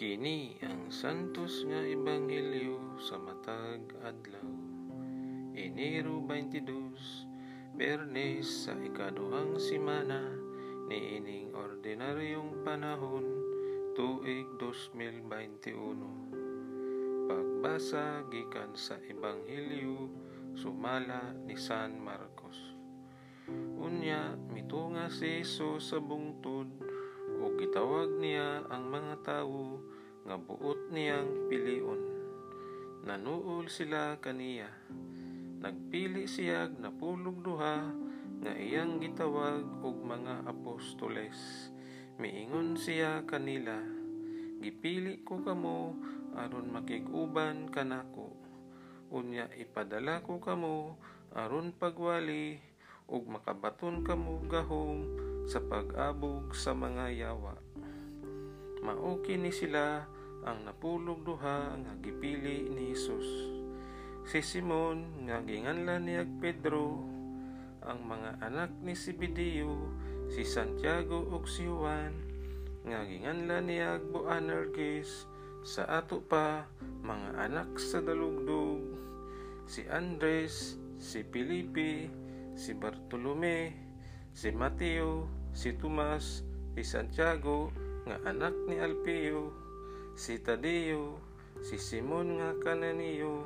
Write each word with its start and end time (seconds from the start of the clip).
Kini 0.00 0.56
ang 0.64 0.88
santos 0.88 1.60
nga 1.68 1.84
ebanghelyo 1.84 2.96
sa 2.96 3.20
matag 3.20 3.84
adlaw. 4.00 4.48
Enero 5.52 6.24
22, 6.24 7.76
Bernes 7.76 8.48
sa 8.64 8.72
ikaduhang 8.80 9.60
simana 9.60 10.24
ni 10.88 11.20
ining 11.20 11.52
ordinaryong 11.52 12.64
panahon 12.64 13.28
tuig 13.92 14.48
2021. 14.56 17.28
Pagbasa 17.28 18.24
gikan 18.32 18.72
sa 18.72 18.96
ebanghelyo 19.04 20.08
sumala 20.56 21.36
ni 21.44 21.60
San 21.60 22.00
Marcos. 22.00 22.56
Unya 23.76 24.32
mitunga 24.48 25.12
si 25.12 25.44
Jesus 25.44 25.92
sa 25.92 26.00
bungtod 26.00 26.88
o 27.40 27.56
gitawag 27.56 28.20
niya 28.20 28.68
ang 28.68 28.92
mga 28.92 29.24
tawo 29.24 29.80
nga 30.28 30.36
buot 30.36 30.92
niyang 30.92 31.48
pilion. 31.48 32.00
Nanuol 33.08 33.72
sila 33.72 34.20
kaniya. 34.20 34.68
Nagpili 35.60 36.28
siyag 36.28 36.76
napulog 36.76 37.40
duha 37.40 37.88
nga 38.44 38.52
iyang 38.52 39.00
gitawag 39.00 39.64
og 39.80 39.96
mga 40.04 40.44
apostoles. 40.44 41.72
Miingon 42.20 42.76
siya 42.76 43.24
kanila, 43.24 43.80
Gipili 44.60 45.24
ko 45.24 45.40
kamo 45.40 45.96
aron 46.36 46.68
makiguban 46.68 47.72
kanako. 47.72 48.36
Unya 49.08 49.48
ipadala 49.56 50.20
ko 50.20 50.36
kamo 50.36 51.00
aron 51.32 51.72
pagwali 51.72 52.60
ug 53.08 53.24
makabaton 53.24 54.04
kamo 54.04 54.44
gahom 54.44 55.29
sa 55.46 55.60
pag-abog 55.62 56.52
sa 56.56 56.74
mga 56.76 57.12
yawa. 57.14 57.54
Mao 58.80 59.20
kini 59.20 59.52
sila 59.52 60.08
ang 60.44 60.64
napulog 60.64 61.20
duha 61.20 61.76
nga 61.76 61.92
gipili 62.00 62.68
ni 62.72 62.96
Hesus. 62.96 63.28
Si 64.24 64.40
Simon 64.40 65.28
nga 65.28 65.44
ginganlan 65.44 66.08
niya 66.08 66.24
Pedro, 66.40 67.04
ang 67.84 68.00
mga 68.04 68.40
anak 68.44 68.70
ni 68.84 68.92
Zebedeo, 68.92 69.88
si 70.28 70.44
Santiago 70.44 71.24
ug 71.28 71.44
si 71.48 71.64
Juan, 71.64 72.12
nga 72.84 73.04
ginganlan 73.04 73.64
niya 73.68 74.00
Boanerges, 74.00 75.28
sa 75.60 75.84
ato 76.00 76.24
pa 76.24 76.64
mga 77.04 77.36
anak 77.36 77.76
sa 77.76 78.00
dalugdog, 78.00 78.80
si 79.68 79.84
Andres, 79.92 80.80
si 80.96 81.20
Felipe, 81.28 82.08
si 82.56 82.72
Bartolome, 82.72 83.89
si 84.32 84.50
Mateo, 84.54 85.26
si 85.52 85.74
Tomas, 85.74 86.46
si 86.74 86.82
Santiago, 86.86 87.74
nga 88.06 88.16
anak 88.26 88.54
ni 88.66 88.78
Alpeo, 88.80 89.52
si 90.16 90.38
Tadeo, 90.40 91.18
si 91.60 91.76
Simon 91.76 92.40
nga 92.40 92.56
kananiyo, 92.62 93.44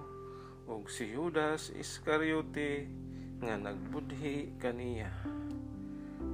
ug 0.65 0.89
si 0.89 1.13
Judas 1.13 1.69
Iscariote 1.75 2.89
nga 3.43 3.61
nagbudhi 3.61 4.57
kaniya. 4.57 5.13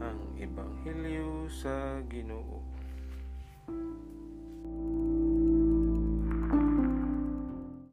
Ang 0.00 0.38
Ebanghelyo 0.38 1.50
sa 1.50 2.00
Ginoo. 2.06 2.79